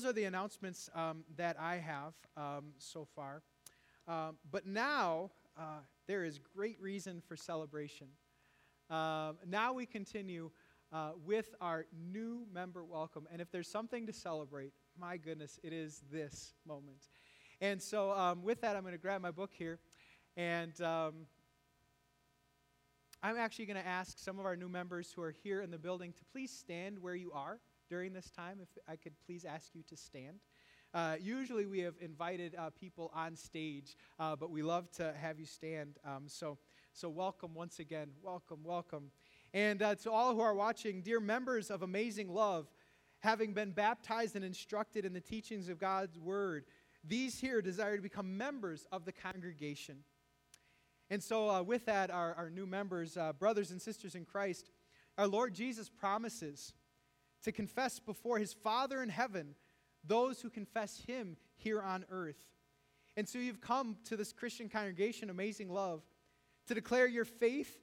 those 0.00 0.08
are 0.08 0.12
the 0.14 0.24
announcements 0.24 0.88
um, 0.94 1.24
that 1.36 1.60
I 1.60 1.76
have 1.76 2.14
um, 2.34 2.72
so 2.78 3.06
far. 3.14 3.42
Um, 4.08 4.36
but 4.50 4.66
now 4.66 5.30
uh, 5.58 5.80
there 6.06 6.24
is 6.24 6.38
great 6.38 6.80
reason 6.80 7.20
for 7.28 7.36
celebration. 7.36 8.06
Um, 8.88 9.36
now 9.46 9.74
we 9.74 9.84
continue 9.84 10.52
uh, 10.90 11.10
with 11.22 11.54
our 11.60 11.84
new 12.10 12.46
member 12.50 12.82
welcome. 12.82 13.28
And 13.30 13.42
if 13.42 13.50
there's 13.50 13.68
something 13.68 14.06
to 14.06 14.12
celebrate, 14.14 14.72
my 14.98 15.18
goodness, 15.18 15.60
it 15.62 15.74
is 15.74 16.00
this 16.10 16.54
moment. 16.66 17.08
And 17.60 17.82
so, 17.82 18.12
um, 18.12 18.42
with 18.42 18.62
that, 18.62 18.76
I'm 18.76 18.82
going 18.82 18.92
to 18.92 18.98
grab 18.98 19.20
my 19.20 19.30
book 19.30 19.50
here. 19.52 19.80
And 20.34 20.80
um, 20.80 21.12
I'm 23.22 23.36
actually 23.36 23.66
going 23.66 23.76
to 23.82 23.86
ask 23.86 24.18
some 24.18 24.38
of 24.38 24.46
our 24.46 24.56
new 24.56 24.68
members 24.70 25.12
who 25.14 25.20
are 25.20 25.34
here 25.42 25.60
in 25.60 25.70
the 25.70 25.78
building 25.78 26.14
to 26.14 26.24
please 26.32 26.50
stand 26.50 26.98
where 26.98 27.14
you 27.14 27.32
are 27.32 27.60
during 27.90 28.12
this 28.12 28.30
time. 28.30 28.58
If 28.62 28.68
I 28.88 28.94
could 28.94 29.12
please 29.26 29.44
ask 29.44 29.74
you 29.74 29.82
to 29.88 29.96
stand. 29.96 30.38
Uh, 30.94 31.16
usually 31.20 31.66
we 31.66 31.80
have 31.80 31.94
invited 32.00 32.54
uh, 32.56 32.70
people 32.70 33.10
on 33.14 33.36
stage, 33.36 33.96
uh, 34.18 34.36
but 34.36 34.50
we 34.50 34.62
love 34.62 34.90
to 34.92 35.12
have 35.20 35.38
you 35.38 35.46
stand. 35.46 35.98
Um, 36.04 36.24
so, 36.26 36.56
so 36.92 37.08
welcome 37.08 37.52
once 37.52 37.80
again. 37.80 38.10
Welcome, 38.22 38.60
welcome. 38.62 39.10
And 39.52 39.82
uh, 39.82 39.96
to 39.96 40.10
all 40.10 40.34
who 40.34 40.40
are 40.40 40.54
watching, 40.54 41.02
dear 41.02 41.20
members 41.20 41.70
of 41.70 41.82
Amazing 41.82 42.32
Love, 42.32 42.66
having 43.20 43.52
been 43.52 43.72
baptized 43.72 44.36
and 44.36 44.44
instructed 44.44 45.04
in 45.04 45.12
the 45.12 45.20
teachings 45.20 45.68
of 45.68 45.78
God's 45.78 46.18
Word, 46.18 46.64
these 47.04 47.40
here 47.40 47.60
desire 47.60 47.96
to 47.96 48.02
become 48.02 48.36
members 48.36 48.86
of 48.92 49.04
the 49.04 49.12
congregation. 49.12 49.98
And 51.08 51.22
so, 51.22 51.50
uh, 51.50 51.62
with 51.62 51.86
that, 51.86 52.10
our, 52.10 52.34
our 52.34 52.50
new 52.50 52.66
members, 52.66 53.16
uh, 53.16 53.32
brothers 53.32 53.72
and 53.72 53.82
sisters 53.82 54.14
in 54.14 54.24
Christ, 54.24 54.70
our 55.18 55.26
Lord 55.26 55.54
Jesus 55.54 55.88
promises 55.88 56.72
to 57.44 57.52
confess 57.52 57.98
before 57.98 58.38
his 58.38 58.52
Father 58.52 59.02
in 59.02 59.08
heaven 59.08 59.54
those 60.04 60.40
who 60.40 60.50
confess 60.50 61.02
him 61.06 61.36
here 61.56 61.80
on 61.80 62.04
earth. 62.10 62.46
And 63.16 63.28
so, 63.28 63.38
you've 63.38 63.60
come 63.60 63.96
to 64.04 64.16
this 64.16 64.32
Christian 64.32 64.68
congregation, 64.68 65.30
Amazing 65.30 65.68
Love, 65.68 66.02
to 66.68 66.74
declare 66.74 67.06
your 67.06 67.24
faith 67.24 67.76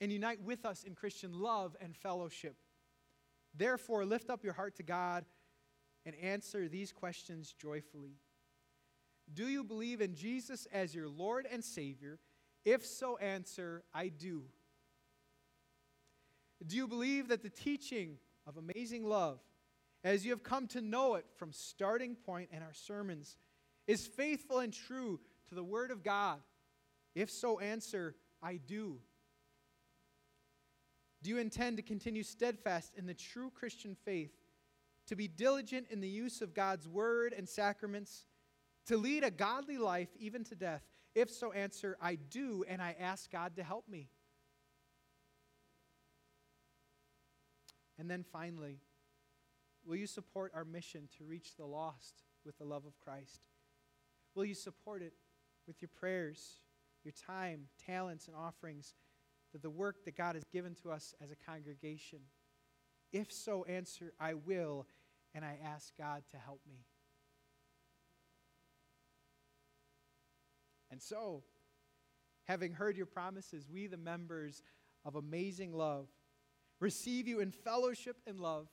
and 0.00 0.12
unite 0.12 0.42
with 0.42 0.64
us 0.64 0.84
in 0.84 0.94
Christian 0.94 1.32
love 1.32 1.76
and 1.80 1.96
fellowship. 1.96 2.56
Therefore, 3.56 4.04
lift 4.04 4.30
up 4.30 4.44
your 4.44 4.52
heart 4.52 4.76
to 4.76 4.82
God 4.82 5.24
and 6.06 6.14
answer 6.16 6.68
these 6.68 6.92
questions 6.92 7.54
joyfully. 7.60 8.18
Do 9.32 9.48
you 9.48 9.64
believe 9.64 10.00
in 10.00 10.14
Jesus 10.14 10.66
as 10.72 10.94
your 10.94 11.08
Lord 11.08 11.46
and 11.50 11.64
Savior? 11.64 12.18
If 12.64 12.86
so, 12.86 13.16
answer, 13.18 13.82
I 13.92 14.08
do. 14.08 14.44
Do 16.66 16.76
you 16.76 16.88
believe 16.88 17.28
that 17.28 17.42
the 17.42 17.50
teaching 17.50 18.18
of 18.48 18.56
amazing 18.56 19.04
love, 19.04 19.38
as 20.02 20.24
you 20.24 20.30
have 20.30 20.42
come 20.42 20.66
to 20.68 20.80
know 20.80 21.16
it 21.16 21.26
from 21.36 21.52
starting 21.52 22.14
point 22.14 22.48
in 22.50 22.62
our 22.62 22.72
sermons, 22.72 23.36
is 23.86 24.06
faithful 24.06 24.60
and 24.60 24.72
true 24.72 25.20
to 25.48 25.54
the 25.54 25.62
Word 25.62 25.90
of 25.90 26.02
God? 26.02 26.38
If 27.14 27.30
so, 27.30 27.58
answer, 27.58 28.14
I 28.42 28.56
do. 28.56 29.00
Do 31.22 31.30
you 31.30 31.38
intend 31.38 31.76
to 31.76 31.82
continue 31.82 32.22
steadfast 32.22 32.92
in 32.96 33.06
the 33.06 33.14
true 33.14 33.50
Christian 33.50 33.96
faith, 34.04 34.32
to 35.08 35.16
be 35.16 35.28
diligent 35.28 35.88
in 35.90 36.00
the 36.00 36.08
use 36.08 36.40
of 36.42 36.54
God's 36.54 36.88
word 36.88 37.34
and 37.36 37.48
sacraments, 37.48 38.24
to 38.86 38.96
lead 38.96 39.24
a 39.24 39.30
godly 39.30 39.78
life 39.78 40.10
even 40.18 40.44
to 40.44 40.54
death? 40.54 40.82
If 41.14 41.30
so, 41.30 41.52
answer, 41.52 41.96
I 42.00 42.14
do, 42.14 42.64
and 42.68 42.80
I 42.80 42.94
ask 43.00 43.30
God 43.30 43.56
to 43.56 43.64
help 43.64 43.88
me. 43.88 44.08
And 47.98 48.10
then 48.10 48.24
finally, 48.32 48.78
will 49.84 49.96
you 49.96 50.06
support 50.06 50.52
our 50.54 50.64
mission 50.64 51.08
to 51.18 51.24
reach 51.24 51.56
the 51.56 51.66
lost 51.66 52.22
with 52.44 52.58
the 52.58 52.64
love 52.64 52.86
of 52.86 52.98
Christ? 53.00 53.46
Will 54.34 54.44
you 54.44 54.54
support 54.54 55.02
it 55.02 55.14
with 55.66 55.82
your 55.82 55.90
prayers, 55.98 56.60
your 57.04 57.14
time, 57.26 57.64
talents, 57.84 58.28
and 58.28 58.36
offerings? 58.36 58.94
that 59.52 59.62
the 59.62 59.70
work 59.70 60.04
that 60.04 60.16
God 60.16 60.34
has 60.34 60.44
given 60.52 60.74
to 60.82 60.90
us 60.90 61.14
as 61.22 61.30
a 61.30 61.36
congregation? 61.36 62.20
If 63.12 63.32
so, 63.32 63.64
answer, 63.64 64.12
I 64.20 64.34
will, 64.34 64.86
and 65.34 65.44
I 65.44 65.58
ask 65.64 65.96
God 65.96 66.22
to 66.30 66.36
help 66.36 66.60
me. 66.68 66.84
And 70.90 71.02
so, 71.02 71.42
having 72.46 72.72
heard 72.72 72.96
your 72.96 73.06
promises, 73.06 73.66
we, 73.70 73.86
the 73.86 73.96
members 73.96 74.62
of 75.04 75.16
Amazing 75.16 75.72
Love, 75.72 76.08
receive 76.80 77.26
you 77.26 77.40
in 77.40 77.50
fellowship 77.50 78.16
and 78.26 78.40
love. 78.40 78.68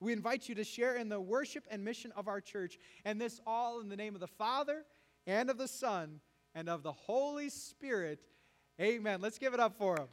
We 0.00 0.12
invite 0.12 0.48
you 0.48 0.54
to 0.56 0.64
share 0.64 0.96
in 0.96 1.08
the 1.08 1.20
worship 1.20 1.64
and 1.70 1.84
mission 1.84 2.12
of 2.16 2.26
our 2.28 2.40
church, 2.40 2.78
and 3.04 3.20
this 3.20 3.40
all 3.46 3.80
in 3.80 3.88
the 3.88 3.96
name 3.96 4.14
of 4.14 4.20
the 4.20 4.26
Father, 4.26 4.84
and 5.26 5.48
of 5.48 5.58
the 5.58 5.68
Son, 5.68 6.20
and 6.54 6.68
of 6.68 6.82
the 6.82 6.92
Holy 6.92 7.48
Spirit. 7.48 8.20
Amen. 8.80 9.20
Let's 9.20 9.38
give 9.38 9.54
it 9.54 9.60
up 9.60 9.76
for 9.78 9.96
him. 9.96 10.08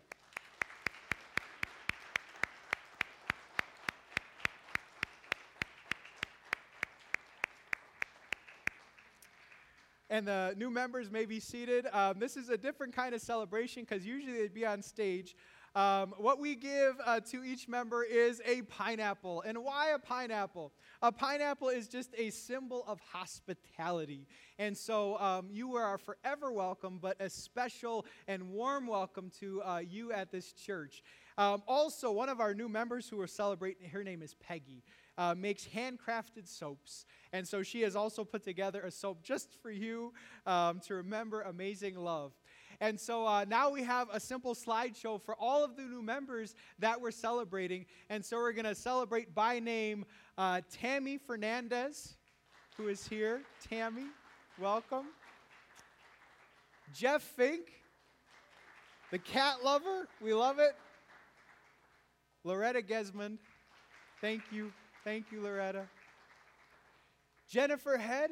and 10.09 10.27
the 10.27 10.53
new 10.57 10.69
members 10.69 11.11
may 11.11 11.25
be 11.25 11.39
seated. 11.39 11.87
Um, 11.93 12.19
this 12.19 12.35
is 12.35 12.49
a 12.49 12.57
different 12.57 12.95
kind 12.95 13.13
of 13.13 13.21
celebration 13.21 13.83
because 13.87 14.05
usually 14.05 14.33
they'd 14.33 14.53
be 14.53 14.65
on 14.65 14.81
stage. 14.81 15.35
Um, 15.79 16.13
what 16.17 16.41
we 16.41 16.55
give 16.55 16.99
uh, 17.05 17.21
to 17.31 17.41
each 17.41 17.69
member 17.69 18.03
is 18.03 18.41
a 18.45 18.63
pineapple. 18.63 19.43
And 19.47 19.63
why 19.63 19.91
a 19.91 19.97
pineapple? 19.97 20.73
A 21.01 21.09
pineapple 21.09 21.69
is 21.69 21.87
just 21.87 22.09
a 22.17 22.31
symbol 22.31 22.83
of 22.85 22.99
hospitality. 22.99 24.27
And 24.57 24.77
so 24.77 25.17
um, 25.19 25.47
you 25.49 25.75
are 25.75 25.97
forever 25.97 26.51
welcome, 26.51 26.99
but 27.01 27.15
a 27.21 27.29
special 27.29 28.05
and 28.27 28.49
warm 28.49 28.87
welcome 28.87 29.31
to 29.39 29.61
uh, 29.61 29.77
you 29.77 30.11
at 30.11 30.33
this 30.33 30.51
church. 30.51 31.01
Um, 31.37 31.63
also, 31.65 32.11
one 32.11 32.27
of 32.27 32.41
our 32.41 32.53
new 32.53 32.67
members 32.67 33.07
who 33.07 33.21
are 33.21 33.27
celebrating, 33.27 33.87
her 33.87 34.03
name 34.03 34.21
is 34.21 34.33
Peggy. 34.33 34.83
Uh, 35.17 35.33
makes 35.33 35.65
handcrafted 35.65 36.45
soaps. 36.45 37.05
And 37.31 37.47
so 37.47 37.63
she 37.63 37.81
has 37.81 37.95
also 37.95 38.25
put 38.25 38.43
together 38.43 38.81
a 38.81 38.91
soap 38.91 39.23
just 39.23 39.53
for 39.61 39.71
you 39.71 40.13
um, 40.45 40.81
to 40.87 40.95
remember 40.95 41.41
amazing 41.41 41.95
love. 41.95 42.33
And 42.81 42.99
so 42.99 43.25
uh, 43.25 43.45
now 43.47 43.69
we 43.69 43.83
have 43.83 44.07
a 44.11 44.19
simple 44.19 44.55
slideshow 44.55 45.21
for 45.21 45.35
all 45.35 45.63
of 45.63 45.75
the 45.75 45.81
new 45.81 46.01
members 46.01 46.55
that 46.79 46.99
we're 46.99 47.11
celebrating. 47.11 47.85
And 48.09 48.23
so 48.23 48.37
we're 48.37 48.53
going 48.53 48.65
to 48.65 48.75
celebrate 48.75 49.35
by 49.35 49.59
name 49.59 50.05
uh, 50.37 50.61
Tammy 50.71 51.17
Fernandez, 51.17 52.15
who 52.77 52.87
is 52.87 53.05
here. 53.05 53.41
Tammy, 53.69 54.05
welcome. 54.57 55.07
Jeff 56.93 57.21
Fink, 57.21 57.71
the 59.11 59.19
cat 59.19 59.57
lover, 59.63 60.07
we 60.21 60.33
love 60.33 60.59
it. 60.59 60.75
Loretta 62.45 62.81
Gesmond, 62.81 63.37
thank 64.21 64.41
you. 64.51 64.71
Thank 65.03 65.31
you, 65.31 65.41
Loretta. 65.41 65.85
Jennifer 67.49 67.97
Head. 67.97 68.31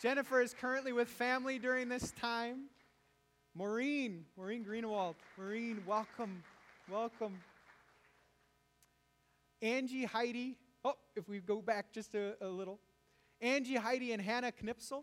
Jennifer 0.00 0.40
is 0.40 0.54
currently 0.54 0.92
with 0.92 1.08
family 1.08 1.58
during 1.58 1.88
this 1.88 2.10
time. 2.12 2.64
Maureen, 3.54 4.24
Maureen 4.36 4.64
Greenwald. 4.64 5.14
Maureen, 5.36 5.82
welcome, 5.86 6.42
welcome. 6.90 7.38
Angie 9.60 10.04
Heidi. 10.04 10.56
Oh, 10.84 10.94
if 11.14 11.28
we 11.28 11.38
go 11.40 11.60
back 11.60 11.92
just 11.92 12.14
a, 12.14 12.34
a 12.40 12.48
little. 12.48 12.80
Angie 13.42 13.76
Heidi 13.76 14.12
and 14.12 14.22
Hannah 14.22 14.52
Knipsel. 14.52 15.02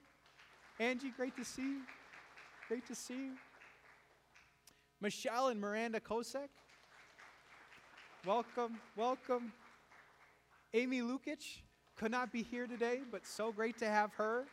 Angie, 0.79 1.11
great 1.15 1.35
to 1.37 1.45
see 1.45 1.61
you. 1.61 1.81
Great 2.67 2.87
to 2.87 2.95
see 2.95 3.13
you. 3.13 3.31
Michelle 4.99 5.49
and 5.49 5.61
Miranda 5.61 5.99
Kosek. 5.99 6.49
Welcome, 8.25 8.79
welcome. 8.95 9.53
Amy 10.73 11.01
Lukic 11.01 11.61
could 11.95 12.11
not 12.11 12.31
be 12.31 12.41
here 12.41 12.65
today, 12.65 13.01
but 13.11 13.27
so 13.27 13.51
great 13.51 13.77
to 13.77 13.87
have 13.87 14.11
her. 14.15 14.45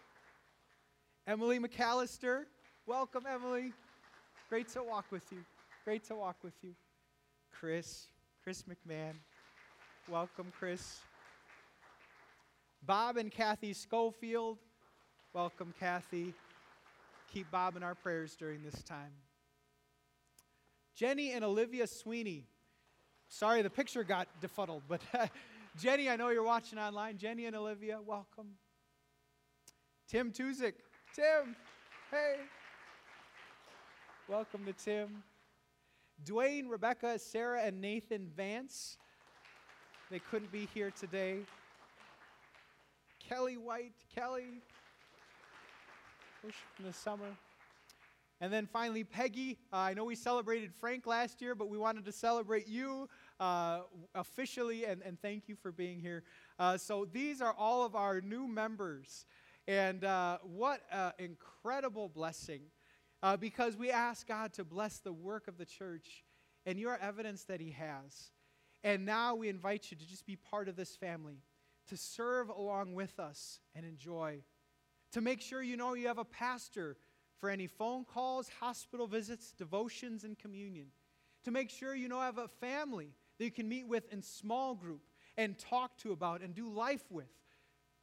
Emily 1.26 1.58
McAllister. 1.58 2.44
Welcome, 2.86 3.24
Emily. 3.26 3.72
Great 4.48 4.68
to 4.68 4.82
walk 4.84 5.06
with 5.10 5.24
you. 5.32 5.38
Great 5.84 6.04
to 6.04 6.14
walk 6.14 6.36
with 6.44 6.54
you. 6.62 6.70
Chris, 7.52 8.06
Chris 8.44 8.62
McMahon. 8.62 9.14
Welcome, 10.08 10.52
Chris. 10.56 11.00
Bob 12.80 13.16
and 13.16 13.32
Kathy 13.32 13.72
Schofield. 13.72 14.58
Welcome, 15.32 15.74
Kathy. 15.80 16.32
Keep 17.32 17.50
Bob 17.50 17.76
in 17.76 17.82
our 17.82 17.96
prayers 17.96 18.36
during 18.36 18.62
this 18.62 18.84
time. 18.84 19.10
Jenny 20.94 21.32
and 21.32 21.44
Olivia 21.44 21.88
Sweeney. 21.88 22.44
Sorry, 23.28 23.62
the 23.62 23.70
picture 23.70 24.04
got 24.04 24.28
defuddled, 24.40 24.82
but 24.88 25.00
Jenny, 25.76 26.08
I 26.08 26.14
know 26.14 26.28
you're 26.28 26.44
watching 26.44 26.78
online. 26.78 27.18
Jenny 27.18 27.46
and 27.46 27.56
Olivia, 27.56 27.98
welcome. 28.00 28.52
Tim 30.08 30.30
Tuzik. 30.30 30.74
Tim, 31.16 31.56
hey. 32.12 32.36
Welcome 34.28 34.64
to 34.64 34.72
Tim. 34.72 35.22
Dwayne, 36.24 36.68
Rebecca, 36.68 37.16
Sarah, 37.16 37.62
and 37.62 37.80
Nathan 37.80 38.28
Vance. 38.36 38.98
They 40.10 40.18
couldn't 40.18 40.50
be 40.50 40.66
here 40.74 40.90
today. 40.90 41.42
Kelly 43.20 43.56
White. 43.56 43.92
Kelly, 44.12 44.62
from 46.40 46.84
the 46.84 46.92
summer. 46.92 47.36
And 48.40 48.52
then 48.52 48.66
finally, 48.66 49.04
Peggy. 49.04 49.58
Uh, 49.72 49.76
I 49.76 49.94
know 49.94 50.02
we 50.02 50.16
celebrated 50.16 50.72
Frank 50.80 51.06
last 51.06 51.40
year, 51.40 51.54
but 51.54 51.68
we 51.68 51.78
wanted 51.78 52.04
to 52.04 52.12
celebrate 52.12 52.66
you 52.66 53.08
uh, 53.38 53.82
officially, 54.16 54.86
and, 54.86 55.02
and 55.02 55.22
thank 55.22 55.48
you 55.48 55.54
for 55.54 55.70
being 55.70 56.00
here. 56.00 56.24
Uh, 56.58 56.76
so 56.76 57.06
these 57.12 57.40
are 57.40 57.54
all 57.56 57.84
of 57.84 57.94
our 57.94 58.20
new 58.20 58.48
members. 58.48 59.24
And 59.68 60.02
uh, 60.02 60.38
what 60.42 60.80
an 60.90 61.12
incredible 61.20 62.08
blessing 62.08 62.62
uh, 63.26 63.36
because 63.36 63.76
we 63.76 63.90
ask 63.90 64.28
God 64.28 64.52
to 64.52 64.62
bless 64.62 64.98
the 64.98 65.12
work 65.12 65.48
of 65.48 65.58
the 65.58 65.64
church, 65.64 66.22
and 66.64 66.78
you 66.78 66.88
are 66.88 66.98
evidence 67.02 67.42
that 67.46 67.60
He 67.60 67.72
has. 67.72 68.30
And 68.84 69.04
now 69.04 69.34
we 69.34 69.48
invite 69.48 69.90
you 69.90 69.96
to 69.96 70.06
just 70.06 70.26
be 70.26 70.36
part 70.36 70.68
of 70.68 70.76
this 70.76 70.94
family, 70.94 71.42
to 71.88 71.96
serve 71.96 72.50
along 72.50 72.94
with 72.94 73.18
us 73.18 73.58
and 73.74 73.84
enjoy, 73.84 74.44
to 75.10 75.20
make 75.20 75.40
sure 75.40 75.60
you 75.60 75.76
know 75.76 75.94
you 75.94 76.06
have 76.06 76.18
a 76.18 76.24
pastor 76.24 76.98
for 77.40 77.50
any 77.50 77.66
phone 77.66 78.04
calls, 78.04 78.48
hospital 78.60 79.08
visits, 79.08 79.50
devotions, 79.50 80.22
and 80.22 80.38
communion, 80.38 80.86
to 81.42 81.50
make 81.50 81.68
sure 81.68 81.96
you 81.96 82.06
know 82.06 82.20
have 82.20 82.38
a 82.38 82.46
family 82.46 83.10
that 83.38 83.44
you 83.44 83.50
can 83.50 83.68
meet 83.68 83.88
with 83.88 84.12
in 84.12 84.22
small 84.22 84.76
group 84.76 85.02
and 85.36 85.58
talk 85.58 85.98
to 85.98 86.12
about 86.12 86.42
and 86.42 86.54
do 86.54 86.68
life 86.68 87.10
with. 87.10 87.26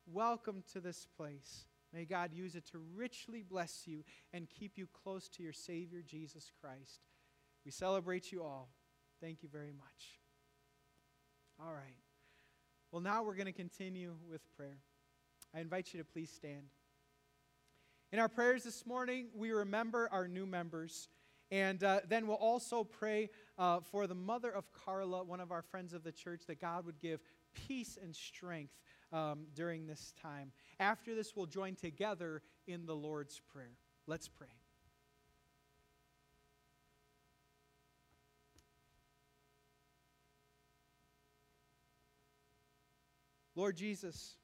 Welcome 0.06 0.66
to 0.74 0.82
this 0.82 1.08
place. 1.16 1.64
May 1.94 2.06
God 2.06 2.34
use 2.34 2.56
it 2.56 2.66
to 2.72 2.80
richly 2.96 3.44
bless 3.44 3.84
you 3.86 4.04
and 4.34 4.50
keep 4.50 4.78
you 4.78 4.88
close 5.04 5.30
to 5.30 5.44
your 5.44 5.54
Savior, 5.54 6.02
Jesus 6.02 6.52
Christ. 6.60 7.02
We 7.66 7.72
celebrate 7.72 8.32
you 8.32 8.44
all. 8.44 8.70
Thank 9.22 9.44
you 9.44 9.50
very 9.50 9.72
much. 9.72 10.20
All 11.64 11.74
right. 11.74 11.98
Well, 12.92 13.02
now 13.02 13.24
we're 13.24 13.36
going 13.36 13.46
to 13.46 13.52
continue 13.52 14.16
with 14.30 14.42
prayer. 14.58 14.80
I 15.56 15.60
invite 15.60 15.94
you 15.94 16.00
to 16.00 16.06
please 16.06 16.32
stand. 16.32 16.64
In 18.12 18.20
our 18.20 18.30
prayers 18.30 18.64
this 18.64 18.86
morning, 18.86 19.28
we 19.36 19.52
remember 19.52 20.10
our 20.12 20.28
new 20.28 20.46
members. 20.46 21.10
And 21.52 21.84
uh, 21.84 22.00
then 22.08 22.26
we'll 22.26 22.38
also 22.38 22.84
pray 22.84 23.30
uh, 23.58 23.80
for 23.80 24.08
the 24.08 24.16
mother 24.16 24.50
of 24.50 24.72
Carla, 24.74 25.24
one 25.24 25.40
of 25.40 25.52
our 25.52 25.62
friends 25.62 25.94
of 25.94 26.04
the 26.04 26.12
church, 26.12 26.42
that 26.48 26.60
God 26.60 26.86
would 26.86 27.00
give 27.00 27.20
peace 27.54 27.98
and 28.02 28.16
strength 28.16 28.74
um, 29.14 29.46
during 29.56 29.88
this 29.88 30.14
time. 30.22 30.52
After 30.80 31.16
this, 31.16 31.36
we'll 31.36 31.46
join 31.46 31.76
together 31.76 32.42
in 32.68 32.86
the 32.86 32.96
Lord's 32.96 33.40
Prayer. 33.54 33.78
Let's 34.08 34.28
pray. 34.28 34.48
Lord 43.56 43.78
Jesus, 43.78 44.36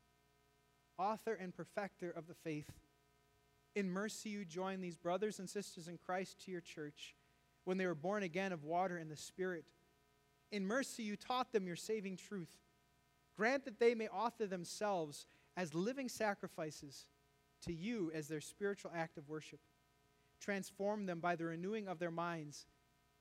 author 0.99 1.33
and 1.33 1.55
perfecter 1.55 2.11
of 2.11 2.27
the 2.27 2.35
faith, 2.35 2.69
in 3.75 3.89
mercy 3.89 4.29
you 4.29 4.45
join 4.45 4.81
these 4.81 4.95
brothers 4.95 5.39
and 5.39 5.49
sisters 5.49 5.87
in 5.87 5.97
Christ 5.97 6.45
to 6.45 6.51
your 6.51 6.61
church 6.61 7.15
when 7.63 7.77
they 7.77 7.87
were 7.87 7.95
born 7.95 8.23
again 8.23 8.51
of 8.51 8.63
water 8.63 8.97
and 8.97 9.09
the 9.09 9.15
Spirit. 9.15 9.65
In 10.51 10.65
mercy 10.65 11.03
you 11.03 11.15
taught 11.15 11.51
them 11.51 11.65
your 11.65 11.75
saving 11.75 12.17
truth. 12.17 12.55
Grant 13.39 13.63
that 13.63 13.79
they 13.79 13.95
may 13.95 14.09
offer 14.09 14.45
themselves 14.45 15.25
as 15.55 15.73
living 15.73 16.09
sacrifices 16.09 17.05
to 17.61 17.71
you 17.71 18.11
as 18.13 18.27
their 18.27 18.41
spiritual 18.41 18.91
act 18.93 19.17
of 19.17 19.29
worship. 19.29 19.61
Transform 20.41 21.05
them 21.05 21.21
by 21.21 21.37
the 21.37 21.45
renewing 21.45 21.87
of 21.87 21.99
their 21.99 22.11
minds, 22.11 22.65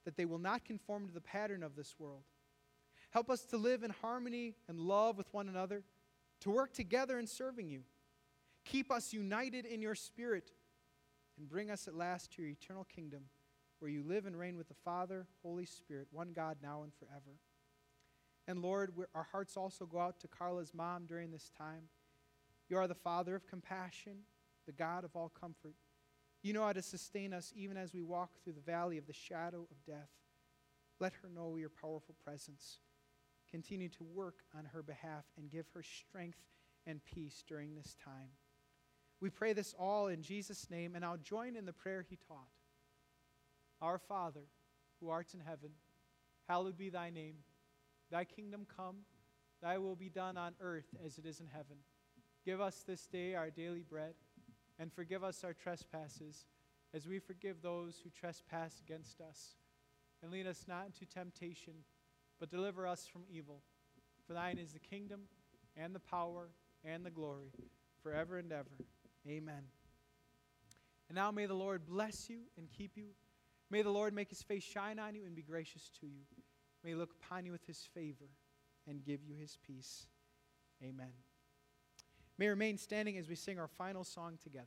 that 0.04 0.16
they 0.16 0.24
will 0.24 0.40
not 0.40 0.64
conform 0.64 1.06
to 1.06 1.14
the 1.14 1.20
pattern 1.20 1.62
of 1.62 1.76
this 1.76 1.94
world. 2.00 2.24
Help 3.10 3.30
us 3.30 3.42
to 3.42 3.56
live 3.56 3.84
in 3.84 3.90
harmony 3.90 4.56
and 4.66 4.80
love 4.80 5.16
with 5.16 5.32
one 5.32 5.48
another, 5.48 5.84
to 6.40 6.50
work 6.50 6.72
together 6.72 7.20
in 7.20 7.28
serving 7.28 7.68
you. 7.68 7.82
Keep 8.64 8.90
us 8.90 9.12
united 9.12 9.66
in 9.66 9.80
your 9.80 9.94
spirit, 9.94 10.50
and 11.38 11.48
bring 11.48 11.70
us 11.70 11.86
at 11.86 11.94
last 11.94 12.32
to 12.32 12.42
your 12.42 12.50
eternal 12.50 12.88
kingdom, 12.92 13.22
where 13.78 13.88
you 13.88 14.02
live 14.02 14.26
and 14.26 14.36
reign 14.36 14.56
with 14.56 14.66
the 14.66 14.74
Father, 14.84 15.28
Holy 15.44 15.64
Spirit, 15.64 16.08
one 16.10 16.32
God, 16.34 16.56
now 16.60 16.82
and 16.82 16.92
forever. 16.92 17.38
And 18.48 18.62
Lord, 18.62 18.92
our 19.14 19.28
hearts 19.30 19.58
also 19.58 19.84
go 19.84 20.00
out 20.00 20.18
to 20.20 20.28
Carla's 20.28 20.72
mom 20.74 21.04
during 21.04 21.30
this 21.30 21.50
time. 21.56 21.82
You 22.70 22.78
are 22.78 22.88
the 22.88 22.94
Father 22.94 23.36
of 23.36 23.46
compassion, 23.46 24.20
the 24.66 24.72
God 24.72 25.04
of 25.04 25.14
all 25.14 25.28
comfort. 25.28 25.74
You 26.42 26.54
know 26.54 26.64
how 26.64 26.72
to 26.72 26.82
sustain 26.82 27.34
us 27.34 27.52
even 27.54 27.76
as 27.76 27.92
we 27.92 28.02
walk 28.02 28.30
through 28.42 28.54
the 28.54 28.60
valley 28.60 28.96
of 28.96 29.06
the 29.06 29.12
shadow 29.12 29.66
of 29.70 29.84
death. 29.86 30.08
Let 30.98 31.12
her 31.22 31.28
know 31.28 31.56
your 31.56 31.68
powerful 31.68 32.14
presence. 32.24 32.80
Continue 33.50 33.90
to 33.90 34.04
work 34.04 34.38
on 34.56 34.64
her 34.64 34.82
behalf 34.82 35.24
and 35.36 35.50
give 35.50 35.66
her 35.74 35.82
strength 35.82 36.40
and 36.86 37.04
peace 37.04 37.44
during 37.46 37.74
this 37.74 37.96
time. 38.02 38.30
We 39.20 39.28
pray 39.28 39.52
this 39.52 39.74
all 39.78 40.06
in 40.06 40.22
Jesus' 40.22 40.70
name, 40.70 40.94
and 40.94 41.04
I'll 41.04 41.18
join 41.18 41.54
in 41.54 41.66
the 41.66 41.72
prayer 41.72 42.06
he 42.08 42.16
taught. 42.16 42.48
Our 43.82 43.98
Father, 43.98 44.44
who 45.00 45.10
art 45.10 45.34
in 45.34 45.40
heaven, 45.40 45.70
hallowed 46.48 46.78
be 46.78 46.88
thy 46.88 47.10
name. 47.10 47.36
Thy 48.10 48.24
kingdom 48.24 48.66
come, 48.74 48.98
thy 49.62 49.78
will 49.78 49.96
be 49.96 50.08
done 50.08 50.36
on 50.36 50.54
earth 50.60 50.88
as 51.04 51.18
it 51.18 51.26
is 51.26 51.40
in 51.40 51.46
heaven. 51.46 51.78
Give 52.44 52.60
us 52.60 52.84
this 52.86 53.06
day 53.06 53.34
our 53.34 53.50
daily 53.50 53.82
bread, 53.82 54.14
and 54.78 54.92
forgive 54.92 55.22
us 55.22 55.44
our 55.44 55.52
trespasses, 55.52 56.46
as 56.94 57.06
we 57.06 57.18
forgive 57.18 57.60
those 57.60 58.00
who 58.02 58.10
trespass 58.10 58.80
against 58.80 59.20
us. 59.20 59.56
And 60.22 60.32
lead 60.32 60.46
us 60.46 60.64
not 60.66 60.86
into 60.86 61.04
temptation, 61.04 61.74
but 62.40 62.50
deliver 62.50 62.86
us 62.86 63.06
from 63.06 63.22
evil. 63.30 63.62
For 64.26 64.32
thine 64.32 64.58
is 64.58 64.72
the 64.72 64.78
kingdom, 64.78 65.22
and 65.76 65.94
the 65.94 66.00
power, 66.00 66.48
and 66.84 67.04
the 67.04 67.10
glory, 67.10 67.52
forever 68.02 68.38
and 68.38 68.52
ever. 68.52 68.70
Amen. 69.28 69.64
And 71.08 71.16
now 71.16 71.30
may 71.30 71.46
the 71.46 71.54
Lord 71.54 71.86
bless 71.86 72.28
you 72.28 72.40
and 72.56 72.68
keep 72.70 72.96
you. 72.96 73.08
May 73.70 73.82
the 73.82 73.90
Lord 73.90 74.14
make 74.14 74.30
his 74.30 74.42
face 74.42 74.62
shine 74.62 74.98
on 74.98 75.14
you 75.14 75.24
and 75.24 75.34
be 75.34 75.42
gracious 75.42 75.90
to 76.00 76.06
you. 76.06 76.22
May 76.84 76.94
look 76.94 77.10
upon 77.22 77.44
you 77.44 77.52
with 77.52 77.66
his 77.66 77.82
favor 77.94 78.30
and 78.86 79.04
give 79.04 79.22
you 79.24 79.34
his 79.36 79.58
peace. 79.66 80.06
Amen 80.82 81.12
may 82.38 82.48
remain 82.48 82.78
standing 82.78 83.18
as 83.18 83.28
we 83.28 83.34
sing 83.34 83.58
our 83.58 83.68
final 83.68 84.04
song 84.04 84.38
together. 84.42 84.66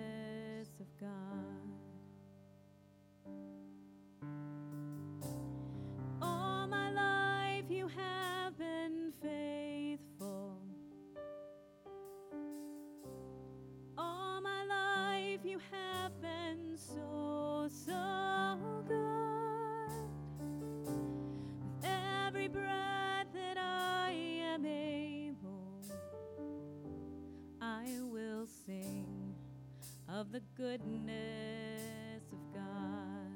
the 30.31 30.41
goodness 30.55 32.23
of 32.31 32.39
God. 32.53 33.31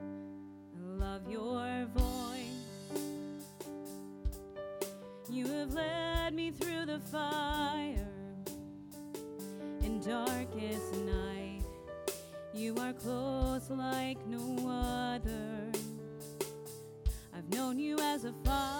I 0.00 1.04
love 1.04 1.30
your 1.30 1.86
voice. 1.94 2.96
You 5.28 5.46
have 5.48 5.74
led 5.74 6.32
me 6.32 6.50
through 6.50 6.86
the 6.86 6.98
fire 6.98 8.08
in 9.82 10.00
darkest 10.00 10.94
night. 11.04 11.60
You 12.54 12.74
are 12.78 12.94
close 12.94 13.68
like 13.68 14.26
no 14.26 14.66
other. 14.66 15.70
I've 17.34 17.50
known 17.50 17.78
you 17.78 17.98
as 17.98 18.24
a 18.24 18.32
father. 18.44 18.79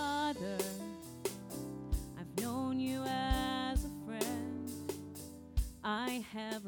Have 6.33 6.65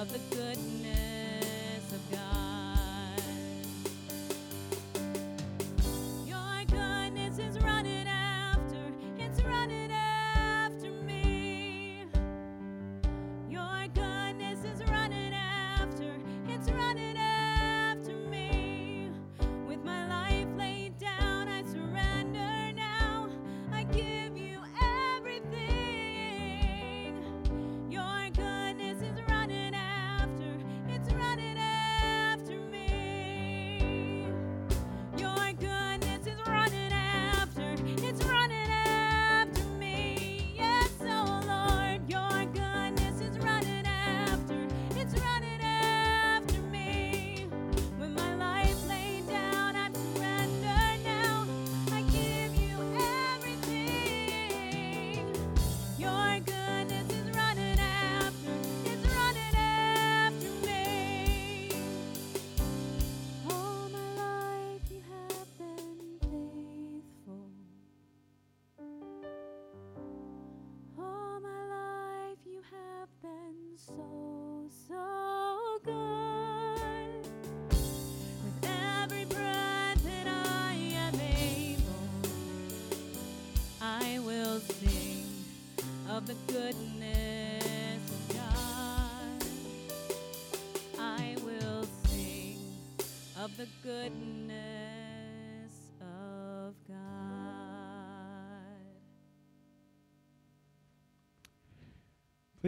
of 0.00 0.10
the 0.12 0.34
goodness 0.34 0.99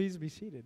Please 0.03 0.17
be 0.17 0.27
seated. 0.27 0.65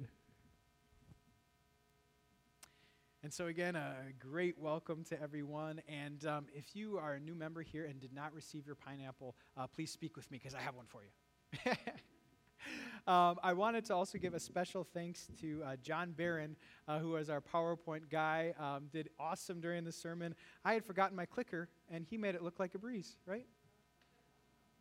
And 3.21 3.31
so, 3.31 3.45
again, 3.45 3.75
a 3.75 3.93
great 4.17 4.57
welcome 4.57 5.03
to 5.09 5.21
everyone. 5.21 5.79
And 5.87 6.25
um, 6.25 6.47
if 6.55 6.75
you 6.75 6.97
are 6.97 7.13
a 7.13 7.19
new 7.19 7.35
member 7.35 7.61
here 7.61 7.85
and 7.85 8.01
did 8.01 8.11
not 8.11 8.33
receive 8.33 8.65
your 8.65 8.73
pineapple, 8.73 9.35
uh, 9.55 9.67
please 9.67 9.91
speak 9.91 10.15
with 10.15 10.31
me 10.31 10.39
because 10.39 10.55
I 10.55 10.61
have 10.61 10.73
one 10.73 10.87
for 10.87 11.01
you. 11.03 11.71
um, 13.13 13.37
I 13.43 13.53
wanted 13.53 13.85
to 13.85 13.93
also 13.93 14.17
give 14.17 14.33
a 14.33 14.39
special 14.39 14.83
thanks 14.83 15.27
to 15.41 15.61
uh, 15.63 15.75
John 15.83 16.13
Barron, 16.13 16.55
uh, 16.87 16.97
who 16.97 17.09
was 17.09 17.29
our 17.29 17.39
PowerPoint 17.39 18.09
guy, 18.09 18.55
um, 18.59 18.87
did 18.91 19.11
awesome 19.19 19.61
during 19.61 19.83
the 19.83 19.91
sermon. 19.91 20.33
I 20.65 20.73
had 20.73 20.83
forgotten 20.83 21.15
my 21.15 21.27
clicker, 21.27 21.69
and 21.91 22.03
he 22.09 22.17
made 22.17 22.33
it 22.33 22.41
look 22.41 22.59
like 22.59 22.73
a 22.73 22.79
breeze, 22.79 23.17
right? 23.27 23.45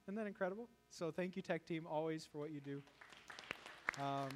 Isn't 0.06 0.14
that 0.14 0.26
incredible? 0.26 0.70
So, 0.88 1.10
thank 1.10 1.36
you, 1.36 1.42
tech 1.42 1.66
team, 1.66 1.86
always 1.86 2.25
for 2.25 2.38
what 2.38 2.52
you 2.52 2.60
do. 2.60 2.82
Um, 4.00 4.28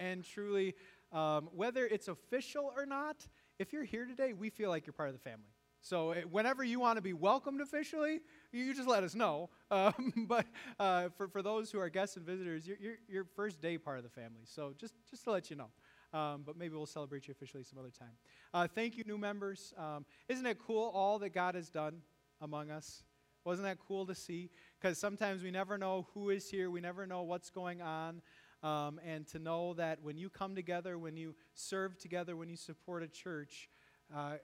and 0.00 0.24
truly, 0.24 0.74
um, 1.12 1.48
whether 1.54 1.86
it's 1.86 2.08
official 2.08 2.72
or 2.76 2.84
not, 2.86 3.26
if 3.58 3.72
you're 3.72 3.84
here 3.84 4.04
today, 4.04 4.32
we 4.32 4.50
feel 4.50 4.70
like 4.70 4.86
you're 4.86 4.92
part 4.92 5.08
of 5.08 5.14
the 5.14 5.20
family. 5.20 5.54
So 5.80 6.12
uh, 6.12 6.14
whenever 6.30 6.64
you 6.64 6.80
want 6.80 6.96
to 6.96 7.02
be 7.02 7.12
welcomed 7.12 7.60
officially, 7.60 8.20
you 8.52 8.74
just 8.74 8.88
let 8.88 9.04
us 9.04 9.14
know. 9.14 9.50
Um, 9.70 10.12
but 10.28 10.46
uh, 10.78 11.08
for, 11.16 11.26
for 11.26 11.42
those 11.42 11.68
who 11.68 11.80
are 11.80 11.88
guests 11.88 12.16
and 12.16 12.24
visitors, 12.24 12.64
you're, 12.64 12.76
you're, 12.80 12.96
you're 13.08 13.24
first 13.34 13.60
day 13.60 13.76
part 13.76 13.98
of 13.98 14.04
the 14.04 14.10
family. 14.10 14.42
So 14.44 14.72
just, 14.78 14.94
just 15.10 15.24
to 15.24 15.32
let 15.32 15.50
you 15.50 15.56
know. 15.56 15.70
Um, 16.16 16.44
but 16.46 16.56
maybe 16.56 16.76
we'll 16.76 16.86
celebrate 16.86 17.26
you 17.26 17.32
officially 17.32 17.64
some 17.64 17.80
other 17.80 17.90
time. 17.90 18.12
Uh, 18.52 18.68
thank 18.72 18.96
you, 18.96 19.02
new 19.04 19.18
members. 19.18 19.74
Um, 19.76 20.06
isn't 20.28 20.46
it 20.46 20.58
cool 20.64 20.92
all 20.94 21.18
that 21.18 21.30
God 21.30 21.56
has 21.56 21.70
done 21.70 22.02
among 22.40 22.70
us? 22.70 23.02
Wasn't 23.44 23.66
that 23.66 23.78
cool 23.86 24.06
to 24.06 24.14
see? 24.14 24.50
Because 24.80 24.98
sometimes 24.98 25.42
we 25.42 25.50
never 25.50 25.76
know 25.76 26.06
who 26.14 26.30
is 26.30 26.50
here, 26.50 26.70
we 26.70 26.80
never 26.80 27.06
know 27.06 27.22
what's 27.22 27.50
going 27.50 27.82
on. 27.82 28.22
Um, 28.62 28.98
and 29.06 29.26
to 29.28 29.38
know 29.38 29.74
that 29.74 29.98
when 30.02 30.16
you 30.16 30.30
come 30.30 30.54
together, 30.54 30.98
when 30.98 31.18
you 31.18 31.34
serve 31.52 31.98
together, 31.98 32.34
when 32.34 32.48
you 32.48 32.56
support 32.56 33.02
a 33.02 33.08
church, 33.08 33.68
uh, 34.14 34.36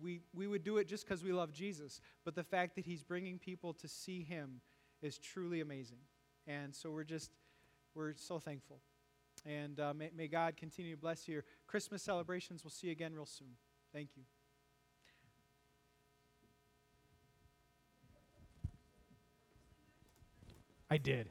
we, 0.00 0.20
we 0.32 0.46
would 0.46 0.62
do 0.62 0.76
it 0.76 0.86
just 0.86 1.04
because 1.04 1.24
we 1.24 1.32
love 1.32 1.52
Jesus. 1.52 2.00
But 2.24 2.36
the 2.36 2.44
fact 2.44 2.76
that 2.76 2.84
He's 2.84 3.02
bringing 3.02 3.36
people 3.36 3.72
to 3.74 3.88
see 3.88 4.22
Him 4.22 4.60
is 5.02 5.18
truly 5.18 5.60
amazing. 5.60 5.98
And 6.46 6.72
so 6.72 6.90
we're 6.90 7.02
just, 7.02 7.32
we're 7.94 8.14
so 8.14 8.38
thankful. 8.38 8.78
And 9.44 9.80
uh, 9.80 9.92
may, 9.92 10.10
may 10.16 10.28
God 10.28 10.56
continue 10.56 10.94
to 10.94 11.00
bless 11.00 11.26
your 11.26 11.44
Christmas 11.66 12.02
celebrations. 12.02 12.62
We'll 12.64 12.70
see 12.70 12.86
you 12.88 12.92
again 12.92 13.12
real 13.12 13.26
soon. 13.26 13.56
Thank 13.92 14.10
you. 14.16 14.22
I 20.94 20.96
did. 20.96 21.26